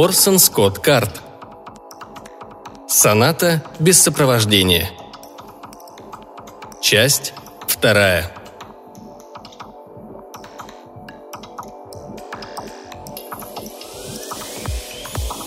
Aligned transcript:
Орсон 0.00 0.38
Скотт 0.38 0.78
Карт. 0.78 1.20
Соната 2.86 3.64
без 3.80 4.00
сопровождения. 4.00 4.90
Часть 6.80 7.34
вторая. 7.66 8.32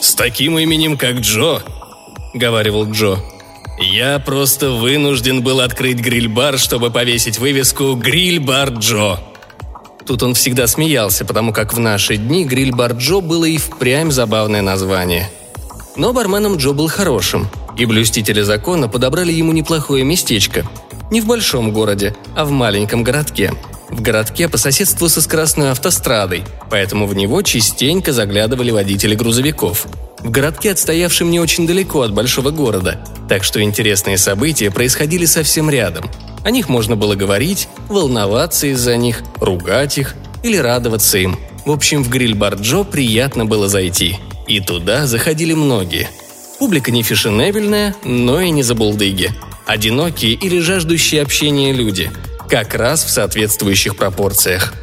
«С 0.02 0.16
таким 0.16 0.59
именем, 0.59 0.98
как 0.98 1.20
Джо»,— 1.21 1.62
говаривал 2.34 2.91
Джо,— 2.91 3.20
«я 3.79 4.20
просто 4.20 4.71
вынужден 4.71 5.43
был 5.43 5.62
открыть 5.62 5.99
гриль-бар, 5.99 6.59
чтобы 6.59 6.91
повесить 6.91 7.40
вывеску 7.40 7.93
«Гриль-бар 7.93 8.71
Джо». 8.71 9.30
Тут 10.05 10.23
он 10.23 10.34
всегда 10.34 10.68
смеялся, 10.68 11.26
потому 11.26 11.54
как 11.54 11.73
в 11.73 11.80
наши 11.80 12.18
дни 12.18 12.46
гриль-бар 12.46 12.94
Джо 12.94 13.22
было 13.22 13.46
и 13.46 13.58
впрямь 13.58 14.12
забавное 14.12 14.62
название. 14.62 15.30
Но 15.96 16.14
барменом 16.14 16.58
Джо 16.58 16.72
был 16.72 16.88
хорошим, 16.88 17.48
и 17.77 17.86
блюстители 17.86 18.41
закона 18.41 18.88
подобрали 18.88 19.32
ему 19.32 19.52
неплохое 19.52 20.04
местечко. 20.04 20.66
Не 21.12 21.22
в 21.22 21.26
большом 21.26 21.72
городе, 21.74 22.16
а 22.36 22.46
в 22.46 22.52
маленьком 22.52 23.04
городке. 23.04 23.54
В 23.90 24.02
городке 24.02 24.48
по 24.48 24.58
соседству 24.58 25.10
со 25.10 25.22
скоростной 25.22 25.72
автострадой, 25.72 26.44
поэтому 26.70 27.05
в 27.08 27.16
него 27.16 27.41
частенько 27.41 28.13
заглядывали 28.13 28.72
водители 28.72 29.16
грузовиков. 29.16 29.86
В 30.23 30.30
городке, 30.30 30.71
отстоявшем 30.71 31.31
не 31.31 31.39
очень 31.39 31.67
далеко 31.67 32.01
от 32.01 32.13
большого 32.13 32.51
города, 32.51 33.04
так 33.27 33.43
что 33.43 33.62
интересные 33.62 34.18
события 34.18 34.71
происходили 34.71 35.26
совсем 35.26 35.70
рядом– 35.70 36.09
о 36.43 36.49
них 36.49 36.70
можно 36.70 36.96
было 36.96 37.15
говорить, 37.15 37.68
волноваться 37.87 38.68
из-за 38.68 38.98
них, 38.98 39.21
ругать 39.40 39.98
их 39.98 40.15
или 40.43 40.57
радоваться 40.57 41.18
им. 41.20 41.37
В 41.65 41.71
общем, 41.71 42.04
в 42.04 42.09
гриль-бар 42.09 42.55
Джо 42.55 42.84
приятно 42.84 43.46
было 43.46 43.70
зайти. 43.70 44.18
И 44.48 44.59
туда 44.59 45.05
заходили 45.05 45.54
многие. 45.54 46.09
Публика 46.57 46.91
не 46.91 47.03
фешенебельная, 47.03 47.96
но 48.03 48.41
и 48.41 48.49
не 48.49 48.63
забулдыги. 48.63 49.31
Одинокие 49.68 50.34
или 50.34 50.59
жаждущие 50.59 51.21
общения 51.21 51.71
люди. 51.71 52.12
Как 52.49 52.74
раз 52.74 53.03
в 53.03 53.09
соответствующих 53.09 53.96
пропорциях. 53.96 54.74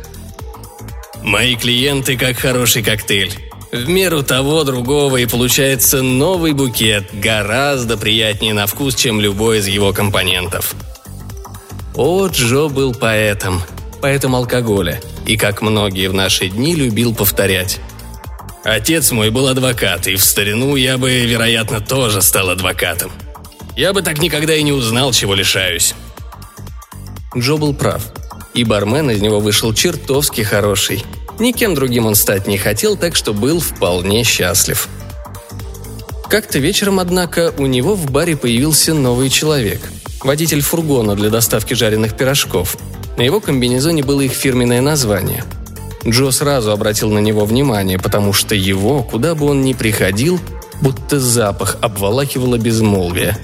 Мои 1.22 1.56
клиенты 1.56 2.16
как 2.16 2.38
хороший 2.38 2.84
коктейль. 2.84 3.47
В 3.70 3.86
меру 3.86 4.22
того, 4.22 4.64
другого 4.64 5.18
и 5.18 5.26
получается 5.26 6.02
новый 6.02 6.52
букет, 6.52 7.10
гораздо 7.12 7.98
приятнее 7.98 8.54
на 8.54 8.66
вкус, 8.66 8.94
чем 8.94 9.20
любой 9.20 9.58
из 9.58 9.66
его 9.66 9.92
компонентов. 9.92 10.74
О, 11.94 12.28
Джо 12.28 12.68
был 12.68 12.94
поэтом, 12.94 13.62
поэтом 14.00 14.34
алкоголя, 14.34 15.02
и, 15.26 15.36
как 15.36 15.60
многие 15.60 16.08
в 16.08 16.14
наши 16.14 16.48
дни, 16.48 16.74
любил 16.74 17.14
повторять. 17.14 17.78
Отец 18.64 19.10
мой 19.12 19.30
был 19.30 19.48
адвокат, 19.48 20.06
и 20.06 20.16
в 20.16 20.24
старину 20.24 20.76
я 20.76 20.96
бы, 20.96 21.26
вероятно, 21.26 21.80
тоже 21.80 22.22
стал 22.22 22.48
адвокатом. 22.48 23.12
Я 23.76 23.92
бы 23.92 24.00
так 24.00 24.18
никогда 24.18 24.54
и 24.54 24.62
не 24.62 24.72
узнал, 24.72 25.12
чего 25.12 25.34
лишаюсь. 25.34 25.94
Джо 27.36 27.56
был 27.56 27.74
прав, 27.74 28.02
и 28.54 28.64
бармен 28.64 29.10
из 29.10 29.20
него 29.20 29.40
вышел 29.40 29.74
чертовски 29.74 30.40
хороший. 30.40 31.04
Никем 31.38 31.74
другим 31.74 32.06
он 32.06 32.14
стать 32.14 32.46
не 32.46 32.58
хотел, 32.58 32.96
так 32.96 33.14
что 33.14 33.32
был 33.32 33.60
вполне 33.60 34.24
счастлив. 34.24 34.88
Как-то 36.28 36.58
вечером, 36.58 37.00
однако, 37.00 37.54
у 37.56 37.66
него 37.66 37.94
в 37.94 38.10
баре 38.10 38.36
появился 38.36 38.92
новый 38.92 39.30
человек– 39.30 39.80
водитель 40.22 40.60
фургона 40.60 41.14
для 41.14 41.30
доставки 41.30 41.74
жареных 41.74 42.16
пирожков. 42.16 42.76
На 43.16 43.22
его 43.22 43.40
комбинезоне 43.40 44.02
было 44.02 44.20
их 44.20 44.32
фирменное 44.32 44.80
название. 44.80 45.44
Джо 46.06 46.30
сразу 46.30 46.70
обратил 46.70 47.10
на 47.10 47.18
него 47.18 47.44
внимание, 47.44 47.98
потому 47.98 48.32
что 48.32 48.54
его, 48.54 49.02
куда 49.02 49.34
бы 49.34 49.46
он 49.46 49.62
ни 49.62 49.72
приходил, 49.72 50.40
будто 50.80 51.18
запах 51.18 51.76
обволакивало 51.80 52.56
безмолвие. 52.58 53.36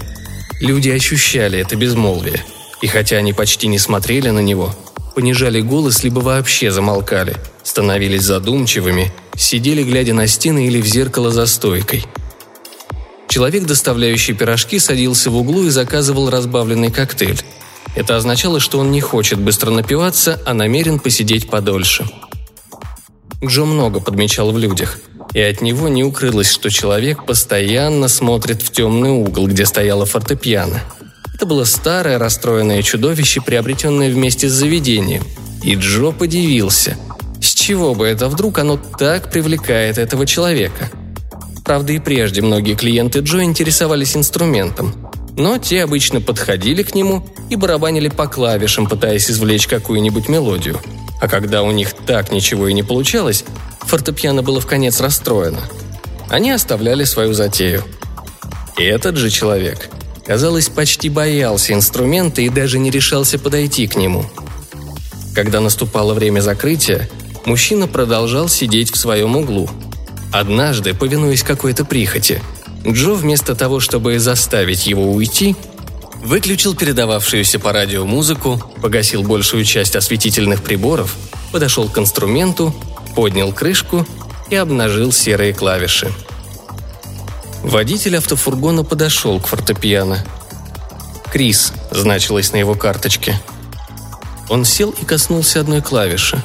Люди 0.60 0.90
ощущали 0.90 1.58
это 1.58 1.76
безмолвие, 1.76 2.44
и 2.80 2.86
хотя 2.86 3.16
они 3.16 3.32
почти 3.32 3.66
не 3.66 3.78
смотрели 3.78 4.30
на 4.30 4.38
него, 4.38 4.74
понижали 5.14 5.60
голос 5.60 6.04
либо 6.04 6.20
вообще 6.20 6.70
замолкали, 6.70 7.36
становились 7.62 8.22
задумчивыми, 8.22 9.12
сидели 9.36 9.82
глядя 9.82 10.14
на 10.14 10.26
стены 10.26 10.66
или 10.66 10.80
в 10.80 10.86
зеркало 10.86 11.30
за 11.30 11.46
стойкой– 11.46 12.04
Человек, 13.34 13.64
доставляющий 13.64 14.32
пирожки, 14.32 14.78
садился 14.78 15.28
в 15.28 15.36
углу 15.36 15.64
и 15.64 15.68
заказывал 15.68 16.30
разбавленный 16.30 16.92
коктейль. 16.92 17.40
Это 17.96 18.16
означало, 18.16 18.60
что 18.60 18.78
он 18.78 18.92
не 18.92 19.00
хочет 19.00 19.40
быстро 19.40 19.72
напиваться, 19.72 20.40
а 20.46 20.54
намерен 20.54 21.00
посидеть 21.00 21.50
подольше. 21.50 22.08
Джо 23.44 23.64
много 23.64 23.98
подмечал 23.98 24.52
в 24.52 24.58
людях, 24.58 25.00
и 25.32 25.40
от 25.40 25.62
него 25.62 25.88
не 25.88 26.04
укрылось, 26.04 26.48
что 26.48 26.70
человек 26.70 27.26
постоянно 27.26 28.06
смотрит 28.06 28.62
в 28.62 28.70
темный 28.70 29.10
угол, 29.10 29.48
где 29.48 29.66
стояла 29.66 30.06
фортепиано. 30.06 30.80
Это 31.34 31.46
было 31.46 31.64
старое 31.64 32.18
расстроенное 32.18 32.82
чудовище, 32.82 33.40
приобретенное 33.40 34.10
вместе 34.10 34.48
с 34.48 34.52
заведением. 34.52 35.22
И 35.62 35.74
Джо 35.74 36.12
подивился. 36.12 36.96
С 37.40 37.54
чего 37.54 37.94
бы 37.94 38.06
это 38.06 38.28
вдруг 38.28 38.58
оно 38.58 38.76
так 38.76 39.30
привлекает 39.30 39.98
этого 39.98 40.26
человека– 40.26 40.90
Правда, 41.64 41.94
и 41.94 41.98
прежде 41.98 42.42
многие 42.42 42.74
клиенты 42.74 43.20
Джо 43.20 43.42
интересовались 43.42 44.16
инструментом. 44.16 44.94
Но 45.36 45.56
те 45.56 45.82
обычно 45.82 46.20
подходили 46.20 46.82
к 46.82 46.94
нему 46.94 47.26
и 47.48 47.56
барабанили 47.56 48.08
по 48.08 48.26
клавишам, 48.26 48.86
пытаясь 48.86 49.30
извлечь 49.30 49.66
какую-нибудь 49.66 50.28
мелодию. 50.28 50.78
А 51.20 51.26
когда 51.26 51.62
у 51.62 51.72
них 51.72 51.94
так 52.06 52.30
ничего 52.30 52.68
и 52.68 52.74
не 52.74 52.82
получалось, 52.82 53.44
фортепиано 53.80 54.42
было 54.42 54.60
в 54.60 54.66
конец 54.66 55.00
расстроено. 55.00 55.60
Они 56.28 56.50
оставляли 56.50 57.04
свою 57.04 57.32
затею. 57.32 57.82
И 58.76 58.82
этот 58.82 59.16
же 59.16 59.30
человек, 59.30 59.88
казалось, 60.26 60.68
почти 60.68 61.08
боялся 61.08 61.72
инструмента 61.72 62.42
и 62.42 62.48
даже 62.48 62.78
не 62.78 62.90
решался 62.90 63.38
подойти 63.38 63.86
к 63.86 63.96
нему. 63.96 64.24
Когда 65.34 65.60
наступало 65.60 66.14
время 66.14 66.40
закрытия, 66.40 67.08
мужчина 67.44 67.88
продолжал 67.88 68.48
сидеть 68.48 68.92
в 68.92 68.96
своем 68.96 69.36
углу– 69.36 69.68
Однажды, 70.34 70.94
повинуясь 70.94 71.44
какой-то 71.44 71.84
прихоти, 71.84 72.42
Джо 72.84 73.12
вместо 73.12 73.54
того, 73.54 73.78
чтобы 73.78 74.18
заставить 74.18 74.84
его 74.84 75.12
уйти, 75.12 75.54
выключил 76.24 76.74
передававшуюся 76.74 77.60
по 77.60 77.72
радио 77.72 78.04
музыку, 78.04 78.60
погасил 78.82 79.22
большую 79.22 79.64
часть 79.64 79.94
осветительных 79.94 80.64
приборов, 80.64 81.14
подошел 81.52 81.88
к 81.88 81.96
инструменту, 81.98 82.74
поднял 83.14 83.52
крышку 83.52 84.04
и 84.50 84.56
обнажил 84.56 85.12
серые 85.12 85.52
клавиши. 85.52 86.10
Водитель 87.64 88.16
автофургона 88.16 88.84
подошел 88.84 89.40
к 89.40 89.48
фортепиано. 89.48 90.24
«Крис» 91.32 91.72
значилось 91.90 92.52
на 92.52 92.58
его 92.58 92.76
карточке. 92.76 93.40
Он 94.48 94.64
сел 94.64 94.90
и 94.90 95.04
коснулся 95.04 95.60
одной 95.60 95.82
клавиши. 95.82 96.40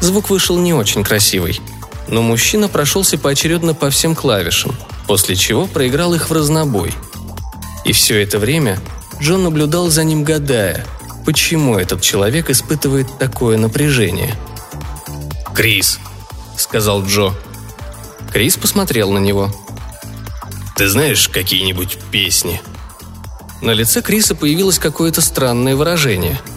Звук 0.00 0.30
вышел 0.30 0.58
не 0.58 0.72
очень 0.72 1.04
красивый– 1.04 1.60
но 2.08 2.22
мужчина 2.22 2.68
прошелся 2.68 3.18
поочередно 3.18 3.74
по 3.74 3.90
всем 3.90 4.14
клавишам, 4.14 4.74
после 5.06 5.36
чего 5.36 5.66
проиграл 5.66 6.14
их 6.14 6.30
в 6.30 6.32
разнобой. 6.32 6.92
И 7.84 7.92
все 7.92 8.22
это 8.22 8.38
время 8.38 8.80
Джон 9.20 9.44
наблюдал 9.44 9.88
за 9.88 10.04
ним, 10.04 10.24
гадая, 10.24 10.86
почему 11.24 11.78
этот 11.78 12.00
человек 12.00 12.50
испытывает 12.50 13.06
такое 13.18 13.58
напряжение. 13.58 14.34
«Крис»,— 15.54 15.98
сказал 16.56 17.04
Джо. 17.04 17.34
Крис 18.32 18.56
посмотрел 18.56 19.10
на 19.10 19.18
него. 19.18 19.52
«Ты 20.78 20.88
знаешь 20.88 21.28
какие-нибудь 21.28 21.98
песни?» 22.10 22.62
На 23.60 23.72
лице 23.72 24.00
Криса 24.00 24.34
появилось 24.34 24.78
какое-то 24.78 25.20
странное 25.20 25.76
выражение— 25.76 26.40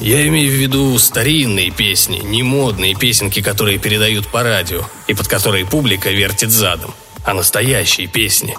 я 0.00 0.26
имею 0.28 0.50
в 0.50 0.54
виду 0.54 0.98
старинные 0.98 1.70
песни, 1.70 2.22
не 2.24 2.42
модные 2.42 2.94
песенки, 2.94 3.42
которые 3.42 3.78
передают 3.78 4.28
по 4.28 4.42
радио 4.42 4.84
и 5.08 5.12
под 5.12 5.28
которые 5.28 5.66
публика 5.66 6.10
вертит 6.10 6.50
задом, 6.50 6.94
а 7.22 7.34
настоящие 7.34 8.06
песни. 8.06 8.56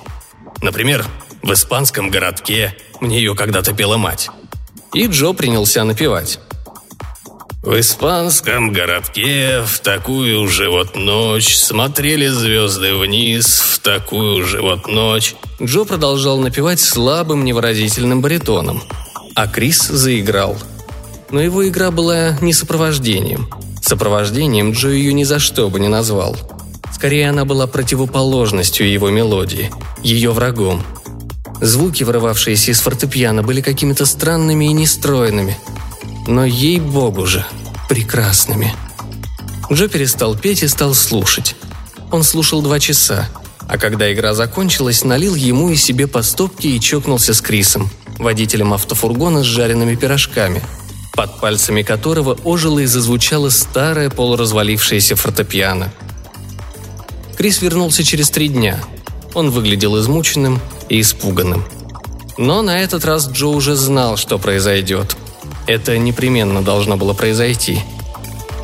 Например, 0.62 1.04
в 1.42 1.52
испанском 1.52 2.12
городке 2.12 2.78
мне 3.00 3.18
ее 3.18 3.34
когда-то 3.36 3.74
пела 3.74 3.98
мать. 3.98 4.30
И 4.94 5.08
Джо 5.08 5.34
принялся 5.34 5.84
напевать. 5.84 6.40
В 7.64 7.80
испанском 7.80 8.72
городке 8.72 9.62
в 9.66 9.80
такую 9.80 10.48
же 10.48 10.70
вот 10.70 10.96
ночь 10.96 11.56
смотрели 11.56 12.28
звезды 12.28 12.96
вниз, 12.96 13.60
в 13.60 13.80
такую 13.80 14.44
же 14.46 14.62
вот 14.62 14.88
ночь. 14.88 15.36
Джо 15.62 15.86
продолжал 15.86 16.40
напевать 16.40 16.80
слабым 16.80 17.46
невыразительным 17.46 18.22
баритоном, 18.22 18.82
а 19.36 19.48
Крис 19.48 19.88
заиграл– 19.88 20.58
но 21.32 21.42
его 21.42 21.68
игра 21.68 21.92
была 21.92 22.38
не 22.42 22.54
сопровождением. 22.54 23.50
Сопровождением 23.82 24.74
Джо 24.74 24.90
ее 24.90 25.14
ни 25.14 25.24
за 25.24 25.40
что 25.40 25.70
бы 25.70 25.80
не 25.80 25.88
назвал. 25.88 26.36
Скорее, 26.94 27.30
она 27.30 27.46
была 27.46 27.68
противоположностью 27.68 28.92
его 28.92 29.10
мелодии, 29.10 29.72
ее 30.04 30.32
врагом. 30.32 30.84
Звуки, 31.62 32.04
вырывавшиеся 32.04 32.72
из 32.72 32.82
фортепиано, 32.82 33.44
были 33.44 33.62
какими-то 33.62 34.06
странными 34.06 34.66
и 34.66 34.74
нестройными. 34.74 35.58
Но 36.28 36.46
ей-богу 36.46 37.26
же, 37.26 37.46
прекрасными. 37.90 38.74
Джо 39.72 39.88
перестал 39.88 40.36
петь 40.36 40.64
и 40.64 40.68
стал 40.68 40.94
слушать. 40.94 41.56
Он 42.12 42.24
слушал 42.24 42.62
два 42.62 42.80
часа, 42.80 43.30
а 43.68 43.78
когда 43.78 44.12
игра 44.12 44.34
закончилась, 44.34 45.04
налил 45.04 45.34
ему 45.34 45.70
и 45.70 45.76
себе 45.76 46.08
по 46.08 46.22
стопке 46.22 46.70
и 46.70 46.80
чокнулся 46.80 47.34
с 47.34 47.42
Крисом, 47.42 47.90
водителем 48.20 48.74
автофургона 48.74 49.44
с 49.44 49.46
жареными 49.46 49.96
пирожками, 49.96 50.62
под 51.14 51.40
пальцами 51.40 51.82
которого 51.82 52.38
ожило 52.44 52.80
и 52.80 52.86
зазвучало 52.86 53.50
старое 53.50 54.10
полуразвалившееся 54.10 55.16
фортепиано. 55.16 55.92
Крис 57.38 57.62
вернулся 57.62 58.04
через 58.04 58.30
три 58.30 58.50
дня. 58.50 58.80
Он 59.34 59.50
выглядел 59.50 59.98
измученным 60.00 60.60
и 60.90 61.02
испуганным. 61.02 61.64
Но 62.38 62.62
на 62.62 62.80
этот 62.80 63.06
раз 63.06 63.30
Джо 63.30 63.48
уже 63.48 63.76
знал, 63.76 64.18
что 64.18 64.38
произойдет. 64.38 65.16
Это 65.68 65.98
непременно 65.98 66.62
должно 66.62 66.98
было 66.98 67.14
произойти. 67.14 67.80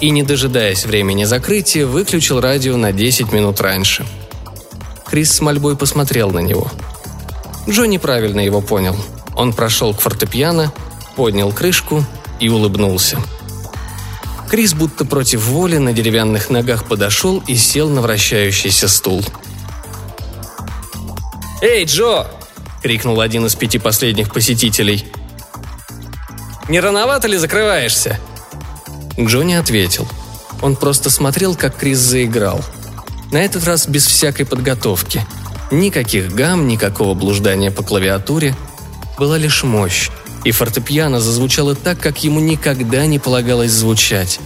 И, 0.02 0.10
не 0.10 0.24
дожидаясь 0.24 0.86
времени 0.86 1.24
закрытия, 1.24 1.86
выключил 1.86 2.40
радио 2.40 2.78
на 2.78 2.92
10 2.92 3.32
минут 3.32 3.62
раньше. 3.62 4.06
Крис 5.06 5.32
с 5.32 5.42
мольбой 5.42 5.76
посмотрел 5.76 6.32
на 6.32 6.40
него. 6.40 6.70
Джо 7.68 7.86
неправильно 7.86 8.40
его 8.42 8.62
понял. 8.62 8.96
Он 9.36 9.54
прошел 9.54 9.94
к 9.94 10.02
фортепиано, 10.02 10.74
поднял 11.16 11.52
крышку 11.52 12.04
и 12.40 12.50
улыбнулся. 12.50 13.20
Крис 14.50 14.74
будто 14.74 15.04
против 15.04 15.46
воли 15.46 15.78
на 15.78 15.92
деревянных 15.92 16.50
ногах 16.50 16.86
подошел 16.86 17.44
и 17.48 17.56
сел 17.56 17.90
на 17.90 18.02
вращающийся 18.02 18.88
стул. 18.88 19.24
«Эй, 21.62 21.86
Джо!»– 21.86 22.28
крикнул 22.82 23.20
один 23.20 23.46
из 23.46 23.56
пяти 23.56 23.80
последних 23.80 24.32
посетителей. 24.32 25.06
«Не 26.70 26.80
рановато 26.80 27.28
ли 27.28 27.38
закрываешься?» 27.38 28.20
Джо 29.20 29.44
не 29.44 29.56
ответил. 29.56 30.08
Он 30.62 30.76
просто 30.76 31.10
смотрел, 31.10 31.56
как 31.56 31.78
Крис 31.78 32.00
заиграл. 32.00 32.64
На 33.32 33.38
этот 33.38 33.66
раз 33.66 33.88
без 33.88 34.06
всякой 34.06 34.46
подготовки. 34.46 35.26
Никаких 35.72 36.34
гам, 36.34 36.68
никакого 36.68 37.14
блуждания 37.14 37.72
по 37.72 37.84
клавиатуре. 37.84 38.56
Была 39.18 39.38
лишь 39.38 39.64
мощь, 39.64 40.10
и 40.44 40.52
фортепиано 40.52 41.20
зазвучало 41.20 41.76
так, 41.76 42.00
как 42.00 42.24
ему 42.24 42.40
никогда 42.40 43.06
не 43.06 43.20
полагалось 43.20 43.72
звучать. 43.72 44.40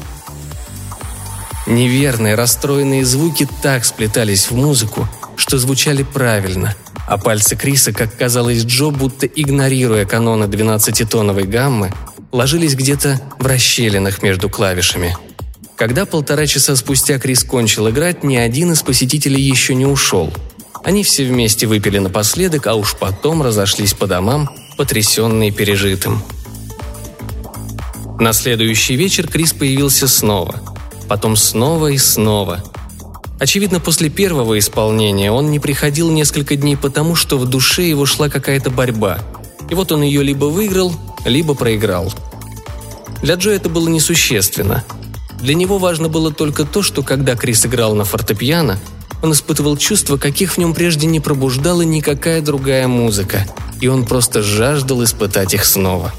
Неверные, 1.68 2.36
расстроенные 2.36 3.06
звуки 3.06 3.48
так 3.62 3.86
сплетались 3.86 4.50
в 4.50 4.56
музыку, 4.56 5.08
что 5.36 5.58
звучали 5.60 6.04
правильно, 6.04 6.76
а 7.08 7.18
пальцы 7.18 7.56
Криса, 7.56 7.94
как 7.94 8.18
казалось 8.18 8.64
Джо, 8.64 8.90
будто 8.90 9.28
игнорируя 9.28 10.06
каноны 10.06 10.46
12-тоновой 10.46 11.44
гаммы, 11.44 11.92
ложились 12.32 12.76
где-то 12.76 13.22
в 13.40 13.46
расщелинах 13.46 14.22
между 14.22 14.50
клавишами. 14.50 15.16
Когда 15.76 16.06
полтора 16.06 16.46
часа 16.46 16.76
спустя 16.76 17.18
Крис 17.20 17.44
кончил 17.44 17.90
играть, 17.90 18.24
ни 18.24 18.36
один 18.36 18.72
из 18.72 18.84
посетителей 18.84 19.42
еще 19.42 19.74
не 19.74 19.86
ушел. 19.86 20.32
Они 20.84 21.04
все 21.04 21.26
вместе 21.26 21.68
выпили 21.68 21.98
напоследок, 21.98 22.68
а 22.68 22.76
уж 22.76 22.96
потом 22.96 23.42
разошлись 23.42 23.94
по 23.94 24.08
домам, 24.08 24.50
потрясенные 24.78 25.52
пережитым. 25.52 26.24
На 28.20 28.34
следующий 28.34 28.96
вечер 28.96 29.28
Крис 29.28 29.54
появился 29.54 30.08
снова. 30.08 30.62
Потом 31.08 31.36
снова 31.36 31.88
и 31.88 31.98
снова. 31.98 32.64
Очевидно, 33.40 33.80
после 33.80 34.10
первого 34.10 34.60
исполнения 34.60 35.32
он 35.32 35.50
не 35.50 35.60
приходил 35.60 36.12
несколько 36.12 36.56
дней 36.56 36.78
потому, 36.78 37.16
что 37.16 37.40
в 37.40 37.50
душе 37.50 37.82
его 37.82 38.06
шла 38.06 38.30
какая-то 38.30 38.70
борьба. 38.70 39.20
И 39.72 39.74
вот 39.74 39.92
он 39.92 40.04
ее 40.04 40.22
либо 40.22 40.46
выиграл, 40.46 40.94
либо 41.26 41.54
проиграл. 41.54 42.12
Для 43.22 43.36
Джо 43.36 43.52
это 43.52 43.70
было 43.70 43.88
несущественно. 43.88 44.84
Для 45.40 45.54
него 45.54 45.78
важно 45.78 46.10
было 46.10 46.32
только 46.32 46.66
то, 46.66 46.82
что 46.82 47.04
когда 47.04 47.36
Крис 47.36 47.66
играл 47.66 47.96
на 47.96 48.04
фортепиано, 48.04 48.80
он 49.22 49.34
испытывал 49.34 49.78
чувства, 49.78 50.18
каких 50.18 50.54
в 50.54 50.58
нем 50.58 50.74
прежде 50.74 51.08
не 51.08 51.20
пробуждала 51.20 51.84
никакая 51.84 52.42
другая 52.42 52.88
музыка, 52.88 53.46
и 53.80 53.88
он 53.88 54.06
просто 54.06 54.42
жаждал 54.42 55.04
испытать 55.04 55.54
их 55.54 55.66
снова. 55.66 56.14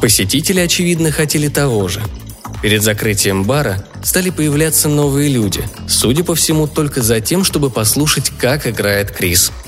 Посетители, 0.00 0.60
очевидно, 0.60 1.10
хотели 1.10 1.48
того 1.48 1.88
же. 1.88 2.02
Перед 2.62 2.82
закрытием 2.82 3.44
бара 3.44 3.86
стали 4.02 4.30
появляться 4.30 4.88
новые 4.88 5.30
люди, 5.30 5.66
судя 5.86 6.24
по 6.24 6.34
всему, 6.34 6.66
только 6.66 7.02
за 7.02 7.20
тем, 7.20 7.44
чтобы 7.44 7.70
послушать, 7.70 8.30
как 8.38 8.66
играет 8.66 9.10
Крис– 9.10 9.50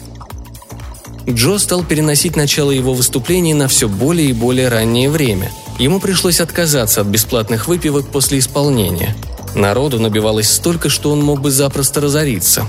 Джо 1.28 1.58
стал 1.58 1.82
переносить 1.82 2.36
начало 2.36 2.70
его 2.70 2.94
выступлений 2.94 3.54
на 3.54 3.66
все 3.66 3.88
более 3.88 4.30
и 4.30 4.32
более 4.32 4.68
раннее 4.68 5.10
время. 5.10 5.50
Ему 5.78 6.00
пришлось 6.00 6.40
отказаться 6.40 7.00
от 7.00 7.08
бесплатных 7.08 7.66
выпивок 7.66 8.06
после 8.08 8.38
исполнения. 8.38 9.16
Народу 9.54 9.98
набивалось 9.98 10.50
столько, 10.50 10.88
что 10.88 11.10
он 11.10 11.22
мог 11.22 11.40
бы 11.40 11.50
запросто 11.50 12.00
разориться. 12.00 12.66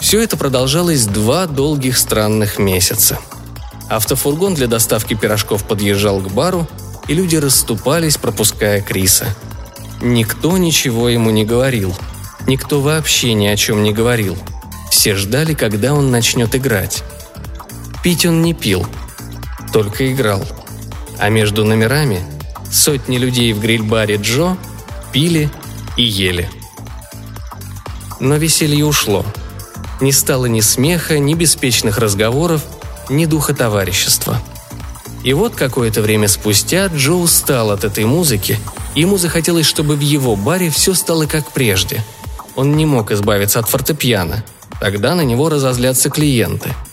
Все 0.00 0.22
это 0.22 0.36
продолжалось 0.36 1.06
два 1.06 1.46
долгих 1.46 1.98
странных 1.98 2.58
месяца. 2.58 3.18
Автофургон 3.88 4.54
для 4.54 4.68
доставки 4.68 5.14
пирожков 5.14 5.64
подъезжал 5.64 6.20
к 6.20 6.30
бару, 6.30 6.68
и 7.08 7.14
люди 7.14 7.36
расступались, 7.36 8.16
пропуская 8.16 8.80
Криса. 8.80 9.26
Никто 10.00 10.56
ничего 10.58 11.08
ему 11.08 11.30
не 11.30 11.44
говорил. 11.44 11.94
Никто 12.46 12.80
вообще 12.80 13.32
ни 13.32 13.46
о 13.46 13.56
чем 13.56 13.82
не 13.82 13.92
говорил. 13.92 14.36
Все 14.90 15.14
ждали, 15.14 15.54
когда 15.54 15.94
он 15.94 16.10
начнет 16.10 16.54
играть. 16.54 17.02
Пить 18.06 18.24
он 18.24 18.40
не 18.40 18.54
пил, 18.54 18.86
только 19.72 20.12
играл. 20.12 20.40
А 21.18 21.28
между 21.28 21.64
номерами 21.64 22.22
сотни 22.70 23.18
людей 23.18 23.52
в 23.52 23.58
гриль-баре 23.58 24.14
Джо 24.14 24.56
пили 25.12 25.50
и 25.96 26.04
ели. 26.04 26.48
Но 28.20 28.36
веселье 28.36 28.84
ушло. 28.84 29.26
Не 30.00 30.12
стало 30.12 30.46
ни 30.46 30.60
смеха, 30.60 31.18
ни 31.18 31.34
беспечных 31.34 31.98
разговоров, 31.98 32.62
ни 33.08 33.26
духа 33.26 33.54
товарищества. 33.54 34.40
И 35.24 35.32
вот 35.32 35.56
какое-то 35.56 36.00
время 36.00 36.28
спустя 36.28 36.86
Джо 36.86 37.14
устал 37.14 37.72
от 37.72 37.82
этой 37.82 38.04
музыки, 38.04 38.60
ему 38.94 39.18
захотелось, 39.18 39.66
чтобы 39.66 39.96
в 39.96 40.00
его 40.00 40.36
баре 40.36 40.70
все 40.70 40.94
стало 40.94 41.26
как 41.26 41.50
прежде. 41.50 42.04
Он 42.54 42.76
не 42.76 42.86
мог 42.86 43.10
избавиться 43.10 43.58
от 43.58 43.68
фортепиано. 43.68 44.44
Тогда 44.78 45.16
на 45.16 45.22
него 45.22 45.48
разозлятся 45.48 46.08
клиенты– 46.08 46.72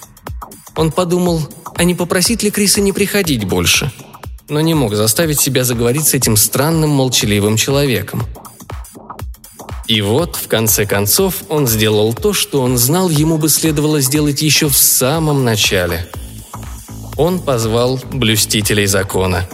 он 0.75 0.91
подумал, 0.91 1.41
а 1.75 1.83
не 1.83 1.95
попросить 1.95 2.43
ли 2.43 2.51
Криса 2.51 2.81
не 2.81 2.93
приходить 2.93 3.45
больше, 3.45 3.91
но 4.49 4.61
не 4.61 4.73
мог 4.73 4.95
заставить 4.95 5.39
себя 5.39 5.63
заговорить 5.63 6.07
с 6.07 6.13
этим 6.13 6.35
странным 6.37 6.89
молчаливым 6.89 7.57
человеком. 7.57 8.23
И 9.87 10.01
вот, 10.01 10.35
в 10.37 10.47
конце 10.47 10.85
концов, 10.85 11.43
он 11.49 11.67
сделал 11.67 12.13
то, 12.13 12.33
что 12.33 12.61
он 12.61 12.77
знал, 12.77 13.09
ему 13.09 13.37
бы 13.37 13.49
следовало 13.49 13.99
сделать 14.01 14.41
еще 14.41 14.69
в 14.69 14.77
самом 14.77 15.43
начале. 15.43 16.07
Он 17.17 17.39
позвал 17.39 17.99
блюстителей 18.11 18.85
закона. 18.85 19.47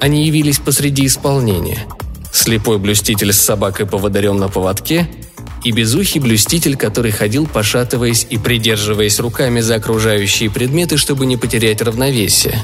Они 0.00 0.26
явились 0.26 0.58
посреди 0.58 1.06
исполнения. 1.06 1.86
Слепой 2.32 2.78
блюститель 2.78 3.32
с 3.32 3.38
собакой-поводырем 3.38 4.38
на 4.38 4.48
поводке– 4.48 5.08
и 5.66 5.72
безухий 5.72 6.20
блюститель, 6.20 6.76
который 6.76 7.10
ходил, 7.10 7.48
пошатываясь 7.48 8.24
и 8.30 8.38
придерживаясь 8.38 9.18
руками 9.18 9.58
за 9.58 9.74
окружающие 9.74 10.48
предметы, 10.48 10.96
чтобы 10.96 11.26
не 11.26 11.36
потерять 11.36 11.82
равновесие. 11.82 12.62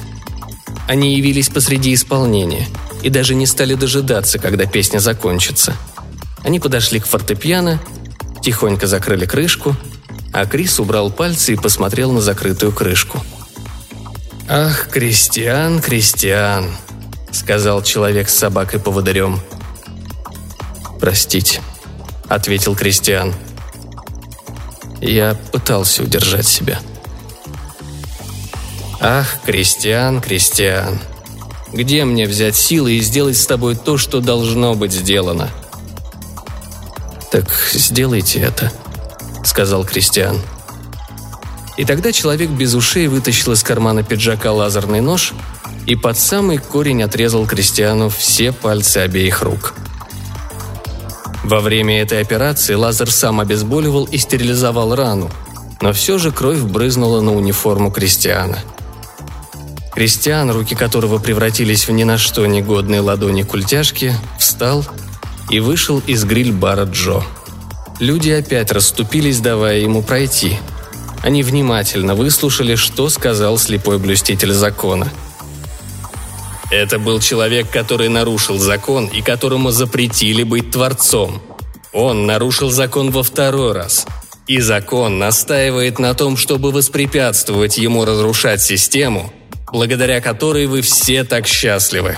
Они 0.86 1.16
явились 1.16 1.48
посреди 1.48 1.94
исполнения 1.94 2.68
и 3.02 3.10
даже 3.10 3.34
не 3.34 3.46
стали 3.46 3.74
дожидаться, 3.74 4.38
когда 4.38 4.66
песня 4.66 5.00
закончится. 5.00 5.76
Они 6.44 6.60
подошли 6.60 7.00
к 7.00 7.06
фортепиано, 7.06 7.82
тихонько 8.40 8.86
закрыли 8.86 9.26
крышку, 9.26 9.74
а 10.32 10.46
Крис 10.46 10.78
убрал 10.78 11.10
пальцы 11.10 11.54
и 11.54 11.56
посмотрел 11.56 12.12
на 12.12 12.20
закрытую 12.20 12.70
крышку. 12.70 13.20
«Ах, 14.48 14.88
Кристиан, 14.90 15.80
Кристиан»,— 15.80 16.70
сказал 17.32 17.82
человек 17.82 18.28
с 18.28 18.34
собакой-поводырем. 18.36 19.40
«Простите»,— 21.00 21.60
ответил 22.34 22.74
Кристиан. 22.74 23.34
Я 25.00 25.36
пытался 25.52 26.02
удержать 26.02 26.46
себя. 26.46 26.78
«Ах, 29.00 29.38
Кристиан, 29.44 30.20
Кристиан, 30.20 30.98
где 31.72 32.04
мне 32.04 32.26
взять 32.26 32.54
силы 32.54 32.92
и 32.92 33.00
сделать 33.00 33.36
с 33.36 33.46
тобой 33.46 33.74
то, 33.74 33.98
что 33.98 34.20
должно 34.20 34.74
быть 34.74 34.92
сделано?» 34.92 35.50
«Так 37.30 37.50
сделайте 37.72 38.40
это»,— 38.40 38.72
сказал 39.44 39.84
Кристиан. 39.84 40.38
И 41.76 41.84
тогда 41.84 42.12
человек 42.12 42.50
без 42.50 42.74
ушей 42.74 43.08
вытащил 43.08 43.52
из 43.52 43.62
кармана 43.62 44.02
пиджака 44.02 44.52
лазерный 44.52 45.00
нож 45.00 45.32
и 45.86 45.96
под 45.96 46.16
самый 46.16 46.58
корень 46.58 47.02
отрезал 47.02 47.46
Кристиану 47.46 48.08
все 48.08 48.52
пальцы 48.52 48.98
обеих 48.98 49.42
рук. 49.42 49.74
Во 51.44 51.60
время 51.60 52.00
этой 52.00 52.20
операции 52.20 52.74
лазер 52.74 53.10
сам 53.10 53.40
обезболивал 53.40 54.04
и 54.04 54.16
стерилизовал 54.16 54.94
рану, 54.94 55.30
но 55.80 55.92
все 55.92 56.18
же 56.18 56.30
кровь 56.30 56.60
брызнула 56.60 57.20
на 57.20 57.34
униформу 57.34 57.90
Кристиана. 57.90 58.58
Кристиан, 59.92 60.50
руки 60.50 60.74
которого 60.74 61.18
превратились 61.18 61.86
в 61.86 61.92
ни 61.92 62.04
на 62.04 62.16
что 62.16 62.46
негодные 62.46 63.00
ладони 63.00 63.42
культяшки, 63.42 64.14
встал 64.38 64.84
и 65.50 65.60
вышел 65.60 66.00
из 66.06 66.24
гриль-бара 66.24 66.84
Джо. 66.84 67.22
Люди 67.98 68.30
опять 68.30 68.72
расступились, 68.72 69.40
давая 69.40 69.80
ему 69.80 70.02
пройти. 70.02 70.58
Они 71.22 71.42
внимательно 71.42 72.14
выслушали, 72.14 72.74
что 72.74 73.08
сказал 73.10 73.58
слепой 73.58 73.98
блюститель 73.98 74.52
закона. 74.52 75.08
Это 76.72 76.98
был 76.98 77.20
человек, 77.20 77.68
который 77.68 78.08
нарушил 78.08 78.56
закон 78.56 79.06
и 79.06 79.20
которому 79.20 79.72
запретили 79.72 80.42
быть 80.42 80.70
творцом. 80.70 81.42
Он 81.92 82.24
нарушил 82.24 82.70
закон 82.70 83.10
во 83.10 83.22
второй 83.22 83.72
раз. 83.72 84.06
И 84.46 84.58
закон 84.58 85.18
настаивает 85.18 85.98
на 85.98 86.14
том, 86.14 86.38
чтобы 86.38 86.72
воспрепятствовать 86.72 87.76
ему 87.76 88.06
разрушать 88.06 88.62
систему, 88.62 89.30
благодаря 89.70 90.22
которой 90.22 90.64
вы 90.64 90.80
все 90.80 91.24
так 91.24 91.46
счастливы. 91.46 92.16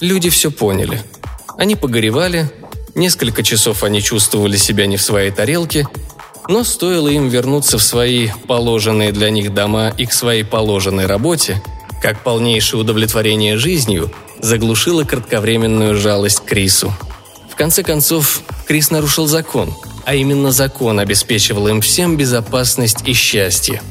Люди 0.00 0.28
все 0.28 0.50
поняли. 0.50 1.00
Они 1.56 1.76
погоревали, 1.76 2.50
несколько 2.96 3.44
часов 3.44 3.84
они 3.84 4.02
чувствовали 4.02 4.56
себя 4.56 4.86
не 4.86 4.96
в 4.96 5.02
своей 5.02 5.30
тарелке, 5.30 5.86
но 6.48 6.64
стоило 6.64 7.06
им 7.06 7.28
вернуться 7.28 7.78
в 7.78 7.82
свои 7.82 8.30
положенные 8.48 9.12
для 9.12 9.30
них 9.30 9.54
дома 9.54 9.90
и 9.96 10.04
к 10.04 10.12
своей 10.12 10.42
положенной 10.42 11.06
работе, 11.06 11.62
как 12.02 12.22
полнейшее 12.22 12.80
удовлетворение 12.80 13.56
жизнью 13.56 14.10
заглушило 14.40 15.04
кратковременную 15.04 15.96
жалость 15.96 16.44
Крису. 16.44 16.92
В 17.50 17.56
конце 17.56 17.82
концов, 17.82 18.42
Крис 18.66 18.90
нарушил 18.90 19.26
закон, 19.26 19.74
а 20.04 20.14
именно 20.14 20.52
закон 20.52 21.00
обеспечивал 21.00 21.68
им 21.68 21.80
всем 21.80 22.16
безопасность 22.16 23.06
и 23.06 23.12
счастье. 23.12 23.82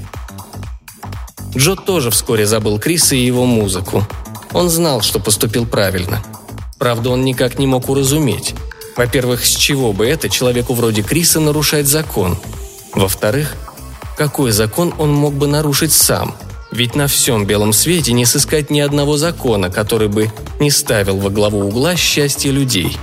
Джо 1.56 1.76
тоже 1.76 2.12
вскоре 2.12 2.46
забыл 2.46 2.80
Криса 2.80 3.16
и 3.16 3.26
его 3.26 3.46
музыку. 3.46 4.06
Он 4.54 4.70
знал, 4.70 5.02
что 5.02 5.20
поступил 5.20 5.66
правильно. 5.66 6.24
Правда, 6.78 7.10
он 7.10 7.26
никак 7.26 7.60
не 7.60 7.68
мог 7.68 7.90
уразуметь. 7.90 8.54
Во-первых, 8.96 9.46
с 9.46 9.50
чего 9.50 9.94
бы 9.94 10.08
это 10.08 10.30
человеку 10.30 10.74
вроде 10.74 11.02
Криса 11.02 11.40
нарушать 11.40 11.88
закон? 11.88 12.38
Во-вторых, 12.94 13.56
какой 14.18 14.52
закон 14.52 14.94
он 14.98 15.14
мог 15.14 15.34
бы 15.34 15.48
нарушить 15.48 15.92
сам? 15.92 16.36
Ведь 16.72 16.96
на 16.96 17.08
всем 17.08 17.46
белом 17.46 17.74
свете 17.74 18.14
не 18.14 18.26
сыскать 18.26 18.70
ни 18.70 18.80
одного 18.80 19.18
закона, 19.18 19.70
который 19.70 20.10
бы 20.10 20.32
не 20.60 20.70
ставил 20.70 21.18
во 21.18 21.30
главу 21.30 21.62
угла 21.62 21.96
счастье 21.96 22.52
людей. 22.52 22.98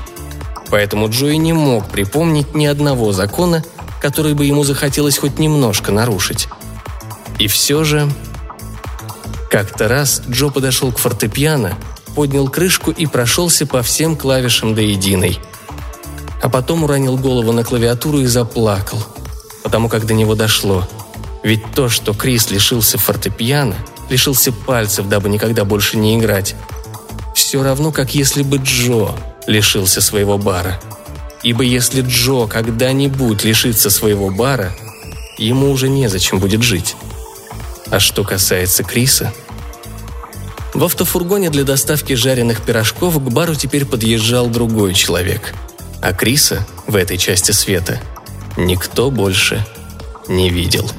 Поэтому 0.70 1.08
Джои 1.08 1.36
не 1.36 1.52
мог 1.52 1.88
припомнить 1.88 2.54
ни 2.54 2.66
одного 2.66 3.12
закона, 3.12 3.64
который 4.00 4.34
бы 4.34 4.44
ему 4.44 4.64
захотелось 4.64 5.18
хоть 5.18 5.38
немножко 5.38 5.92
нарушить. 5.92 6.48
И 7.38 7.46
все 7.46 7.84
же 7.84 8.10
как-то 9.50 9.88
раз 9.88 10.22
Джо 10.28 10.48
подошел 10.48 10.92
к 10.92 10.98
фортепиано, 10.98 11.78
поднял 12.14 12.48
крышку 12.48 12.90
и 12.90 13.06
прошелся 13.06 13.66
по 13.66 13.82
всем 13.82 14.16
клавишам 14.16 14.74
до 14.74 14.82
единой. 14.82 15.38
А 16.42 16.48
потом 16.48 16.84
уронил 16.84 17.16
голову 17.16 17.52
на 17.52 17.64
клавиатуру 17.64 18.18
и 18.18 18.26
заплакал, 18.26 18.98
потому 19.62 19.88
как 19.88 20.06
до 20.06 20.12
него 20.12 20.34
дошло. 20.34 20.86
Ведь 21.44 21.62
то, 21.74 21.88
что 21.88 22.14
Крис 22.14 22.50
лишился 22.50 22.98
фортепиано, 22.98 23.76
лишился 24.10 24.50
пальцев, 24.50 25.08
дабы 25.08 25.28
никогда 25.28 25.64
больше 25.64 25.96
не 25.96 26.18
играть, 26.18 26.56
все 27.36 27.62
равно, 27.62 27.92
как 27.92 28.14
если 28.14 28.42
бы 28.42 28.56
Джо 28.56 29.14
лишился 29.46 30.00
своего 30.00 30.38
бара. 30.38 30.80
Ибо 31.44 31.62
если 31.62 32.00
Джо 32.00 32.46
когда-нибудь 32.48 33.44
лишится 33.44 33.90
своего 33.90 34.30
бара, 34.30 34.72
ему 35.38 35.70
уже 35.70 35.88
незачем 35.88 36.40
будет 36.40 36.62
жить. 36.62 36.96
А 37.90 38.00
что 38.00 38.24
касается 38.24 38.82
Криса– 38.82 39.32
в 40.74 40.82
автофургоне 40.82 41.50
для 41.50 41.62
доставки 41.62 42.14
жареных 42.14 42.60
пирожков 42.60 43.14
к 43.14 43.28
бару 43.28 43.54
теперь 43.54 43.86
подъезжал 43.86 44.48
другой 44.48 44.92
человек. 44.92 45.54
А 46.02 46.12
Криса 46.12 46.66
в 46.88 46.96
этой 46.96 47.16
части 47.16 47.52
света 47.52 48.00
никто 48.56 49.12
больше 49.12 49.64
не 50.26 50.50
видел. 50.50 50.90